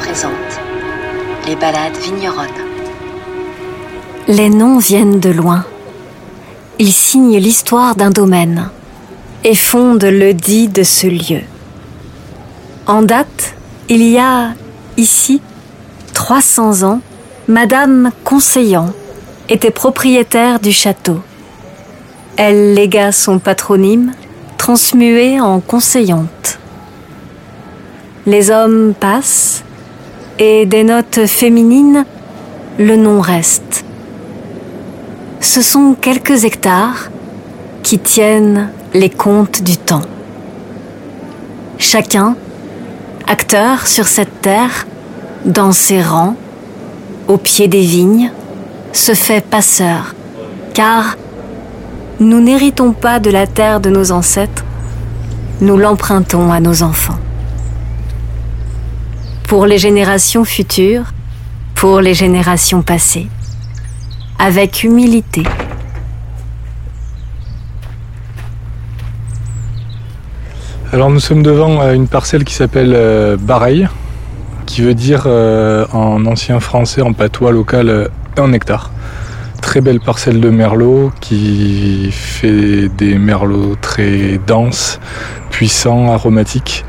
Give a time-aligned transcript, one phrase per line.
[0.00, 0.32] présente
[1.46, 2.48] les balades vigneronnes.
[4.26, 5.64] Les noms viennent de loin.
[6.78, 8.68] Ils signent l'histoire d'un domaine
[9.44, 11.40] et fondent le dit de ce lieu.
[12.86, 13.54] En date,
[13.88, 14.50] il y a
[14.98, 15.40] ici
[16.12, 17.00] 300 ans,
[17.46, 18.92] Madame Conseillant
[19.48, 21.20] était propriétaire du château.
[22.36, 24.12] Elle légua son patronyme,
[24.58, 26.58] transmué en conseillante.
[28.28, 29.64] Les hommes passent
[30.38, 32.04] et des notes féminines,
[32.78, 33.86] le nom reste.
[35.40, 37.08] Ce sont quelques hectares
[37.82, 40.02] qui tiennent les comptes du temps.
[41.78, 42.36] Chacun,
[43.26, 44.86] acteur sur cette terre,
[45.46, 46.36] dans ses rangs,
[47.28, 48.30] au pied des vignes,
[48.92, 50.14] se fait passeur,
[50.74, 51.16] car
[52.20, 54.66] nous n'héritons pas de la terre de nos ancêtres,
[55.62, 57.17] nous l'empruntons à nos enfants.
[59.48, 61.04] Pour les générations futures,
[61.74, 63.28] pour les générations passées,
[64.38, 65.42] avec humilité.
[70.92, 73.88] Alors nous sommes devant euh, une parcelle qui s'appelle euh, Baraille,
[74.66, 78.90] qui veut dire euh, en ancien français, en patois local, un hectare.
[79.62, 85.00] Très belle parcelle de merlot qui fait des merlots très denses,
[85.48, 86.84] puissants, aromatiques,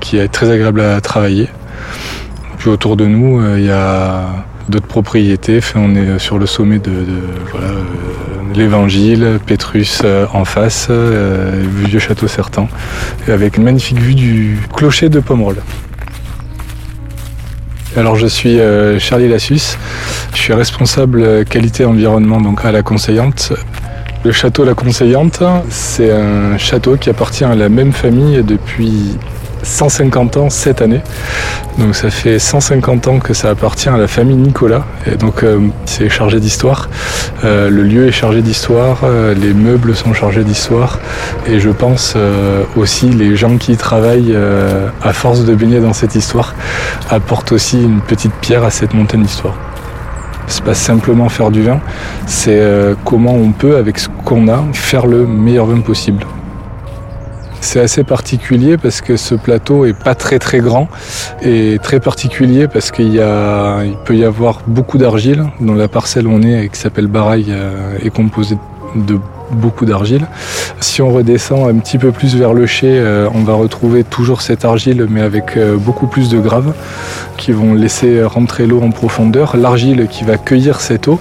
[0.00, 1.48] qui est très agréable à travailler.
[2.58, 5.60] Puis autour de nous, il y a d'autres propriétés.
[5.74, 6.92] on est sur le sommet de,
[8.54, 12.68] l'Évangile, Pétrus euh, en face, euh, vieux château Certan,
[13.28, 15.56] avec une magnifique vue du clocher de Pomerol.
[17.96, 19.76] Alors je suis euh, Charlie Lassus,
[20.34, 23.52] je suis responsable qualité environnement donc à la conseillante.
[24.24, 29.16] Le château La Conseillante, c'est un château qui appartient à la même famille depuis
[29.68, 31.00] 150 ans cette année.
[31.78, 34.84] Donc ça fait 150 ans que ça appartient à la famille Nicolas.
[35.06, 36.88] Et donc euh, c'est chargé d'histoire.
[37.44, 40.98] Euh, le lieu est chargé d'histoire, euh, les meubles sont chargés d'histoire.
[41.46, 42.16] Et je pense
[42.76, 44.36] aussi les gens qui travaillent,
[45.02, 46.54] à force de baigner dans cette histoire,
[47.10, 49.54] apportent aussi une petite pierre à cette montagne d'histoire.
[50.46, 51.80] C'est pas simplement faire du vin,
[52.26, 52.60] c'est
[53.04, 56.24] comment on peut, avec ce qu'on a, faire le meilleur vin possible.
[57.60, 60.88] C'est assez particulier parce que ce plateau est pas très très grand
[61.42, 65.44] et très particulier parce qu'il y a, il peut y avoir beaucoup d'argile.
[65.60, 68.56] Dans la parcelle où on est, qui s'appelle Baraille, euh, est composée
[68.94, 69.18] de
[69.50, 70.26] beaucoup d'argile.
[70.80, 74.42] Si on redescend un petit peu plus vers le chai, euh, on va retrouver toujours
[74.42, 76.72] cette argile, mais avec euh, beaucoup plus de graves
[77.36, 79.56] qui vont laisser rentrer l'eau en profondeur.
[79.56, 81.20] L'argile qui va cueillir cette eau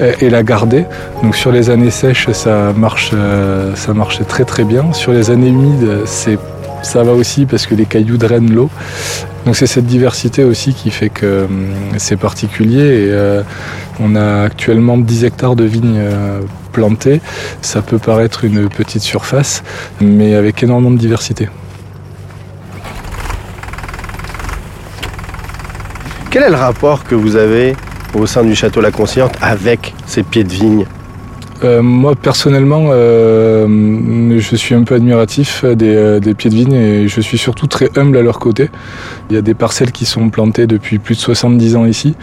[0.00, 0.86] euh, et la garder.
[1.22, 3.12] Donc sur les années sèches, ça marche,
[3.74, 4.92] ça marche très très bien.
[4.92, 6.38] Sur les années humides, c'est
[6.82, 8.70] ça va aussi parce que les cailloux drainent l'eau.
[9.46, 13.08] Donc c'est cette diversité aussi qui fait que hum, c'est particulier.
[13.08, 13.42] Et,
[14.00, 16.00] on a actuellement 10 hectares de vignes
[16.72, 17.20] planté.
[17.62, 19.64] Ça peut paraître une petite surface,
[20.00, 21.48] mais avec énormément de diversité.
[26.30, 27.74] Quel est le rapport que vous avez
[28.14, 30.84] au sein du château La Consciente avec ces pieds de vigne?
[31.64, 36.74] Euh, moi personnellement, euh, je suis un peu admiratif des, euh, des, pieds de vigne
[36.74, 38.70] et je suis surtout très humble à leur côté.
[39.30, 42.14] Il y a des parcelles qui sont plantées depuis plus de 70 ans ici.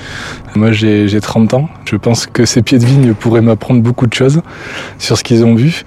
[0.55, 1.69] Moi j'ai 30 ans.
[1.85, 4.41] Je pense que ces pieds de vigne pourraient m'apprendre beaucoup de choses
[4.99, 5.83] sur ce qu'ils ont vu.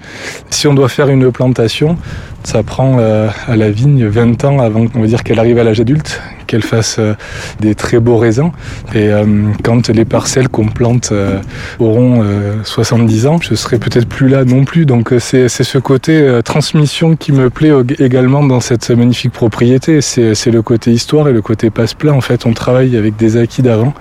[0.49, 1.97] Si on doit faire une plantation,
[2.43, 5.79] ça prend à la vigne 20 ans avant on va dire qu'elle arrive à l'âge
[5.79, 7.13] adulte, qu'elle fasse euh,
[7.59, 8.51] des très beaux raisins.
[8.95, 9.23] Et euh,
[9.63, 11.39] quand les parcelles qu'on plante euh,
[11.77, 12.25] auront
[12.63, 14.85] 70 ans, je serai peut-être plus là non plus.
[14.85, 20.01] Donc c'est ce côté transmission qui me plaît également dans cette magnifique propriété.
[20.01, 22.13] C'est le côté histoire et le côté passe-plat.
[22.13, 23.93] En fait, on travaille avec des acquis d'avant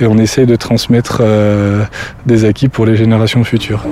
[0.00, 1.22] et on essaye de transmettre
[2.26, 3.84] des acquis pour les générations futures.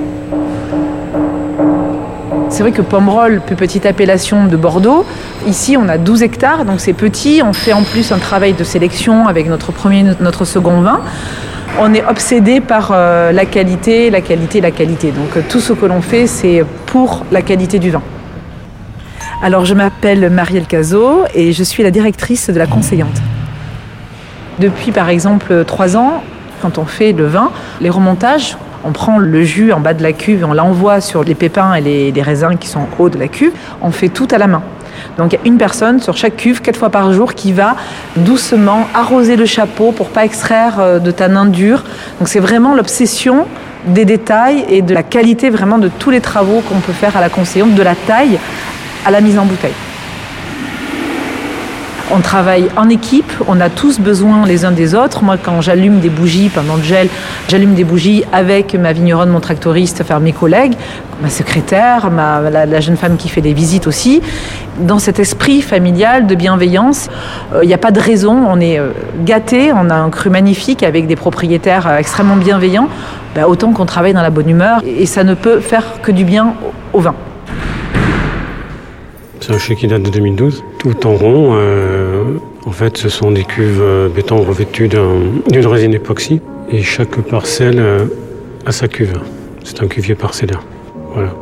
[2.50, 5.06] C'est vrai que Pomerol, plus petite appellation de Bordeaux,
[5.46, 7.42] ici on a 12 hectares, donc c'est petit.
[7.44, 11.00] On fait en plus un travail de sélection avec notre premier, notre second vin.
[11.78, 15.12] On est obsédé par euh, la qualité, la qualité, la qualité.
[15.12, 18.02] Donc euh, tout ce que l'on fait, c'est pour la qualité du vin.
[19.42, 23.22] Alors je m'appelle Marielle Cazot et je suis la directrice de la conseillante.
[24.58, 26.22] Depuis par exemple trois ans,
[26.60, 27.50] quand on fait le vin,
[27.80, 31.24] les remontages, on prend le jus en bas de la cuve et on l'envoie sur
[31.24, 31.80] les pépins et
[32.12, 33.52] les, raisins qui sont en haut de la cuve.
[33.82, 34.62] On fait tout à la main.
[35.18, 37.76] Donc il y a une personne sur chaque cuve, quatre fois par jour, qui va
[38.16, 41.84] doucement arroser le chapeau pour pas extraire euh, de tanin dur.
[42.18, 43.46] Donc c'est vraiment l'obsession
[43.86, 47.20] des détails et de la qualité vraiment de tous les travaux qu'on peut faire à
[47.20, 48.38] la conseillante, de la taille
[49.06, 49.72] à la mise en bouteille.
[52.12, 55.22] On travaille en équipe, on a tous besoin les uns des autres.
[55.22, 57.08] Moi, quand j'allume des bougies pendant le gel,
[57.46, 60.74] j'allume des bougies avec ma vigneronne, mon tractoriste, mes collègues,
[61.22, 64.22] ma secrétaire, la, jeune femme qui fait des visites aussi.
[64.80, 67.08] Dans cet esprit familial de bienveillance,
[67.52, 68.44] il euh, n'y a pas de raison.
[68.48, 68.88] On est euh,
[69.24, 72.88] gâté, on a un cru magnifique avec des propriétaires euh, extrêmement bienveillants.
[73.36, 76.24] Ben, autant qu'on travaille dans la bonne humeur et ça ne peut faire que du
[76.24, 76.54] bien
[76.92, 77.14] au vin.
[79.40, 81.54] C'est un chai qui date de 2012, tout en rond.
[82.60, 86.40] Euh, en fait, ce sont des cuves euh, béton revêtues d'une résine époxy
[86.70, 88.04] et chaque parcelle euh,
[88.66, 89.14] a sa cuve.
[89.64, 90.62] C'est un cuvier parcellaire.
[91.14, 91.34] Voilà.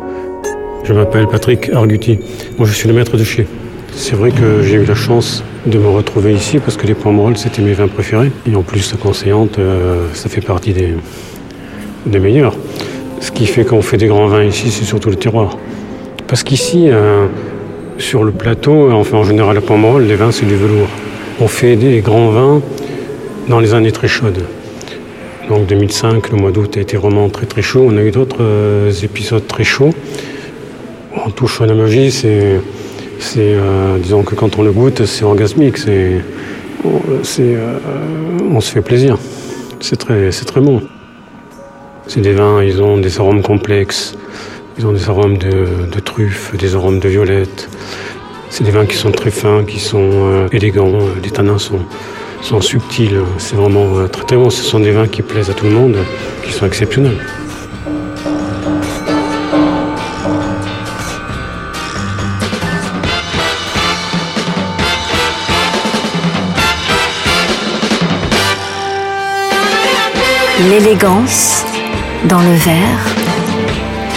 [0.85, 2.19] Je m'appelle Patrick Arguti.
[2.59, 3.47] Moi, je suis le maître de chai.
[3.93, 7.37] C'est vrai que j'ai eu la chance de me retrouver ici parce que les pommerolles,
[7.37, 8.31] c'était mes vins préférés.
[8.51, 9.59] Et en plus, la conseillante,
[10.15, 12.55] ça fait partie des, meilleurs.
[13.21, 15.59] Ce qui fait qu'on fait des grands vins ici, c'est surtout le terroir.
[16.29, 16.89] Parce qu'ici,
[17.99, 20.89] sur le plateau, on fait en général à Pomerol, les vins c'est du velours.
[21.41, 22.63] On fait des grands vins
[23.49, 24.45] dans les années très chaudes.
[25.49, 27.87] Donc 2005, le mois d'août a été vraiment très très chaud.
[27.89, 29.95] On a eu d'autres euh, épisodes très chauds.
[31.25, 32.61] On touche à la magie, c'est,
[33.37, 36.21] euh, disons que quand on le goûte, c'est orgasmique, c'est,
[36.85, 37.79] euh,
[38.51, 39.17] on se fait plaisir.
[39.81, 40.83] C'est très, c'est très bon.
[42.09, 44.17] C'est des vins, ils ont des arômes complexes.
[44.79, 47.69] Ils ont des arômes de, truffes, des arômes de violette.
[48.51, 50.99] C'est des vins qui sont très fins, qui sont euh, élégants.
[51.23, 51.81] Les tanins sont,
[52.43, 53.21] sont subtils.
[53.39, 54.51] C'est vraiment euh, très très bon.
[54.51, 55.97] Ce sont des vins qui plaisent à tout le monde,
[56.45, 57.19] qui sont exceptionnels.
[70.71, 71.65] L'élégance
[72.29, 73.15] dans le verre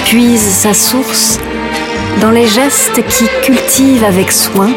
[0.06, 1.40] puise sa source
[2.20, 4.72] dans les gestes qui cultivent avec soin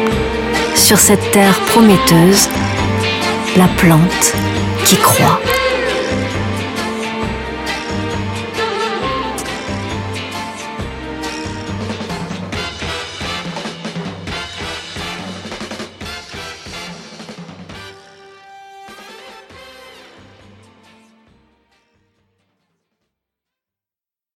[0.75, 2.47] sur cette terre prometteuse
[3.57, 4.33] la plante
[4.85, 5.39] qui croit.